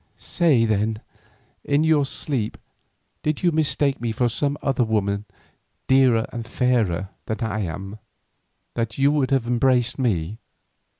[0.17, 0.99] Say then,
[1.63, 2.57] in your sleep
[3.21, 5.25] did you mistake me for some other woman
[5.85, 7.99] dearer and fairer than I am,
[8.73, 10.39] that you would have embraced me?"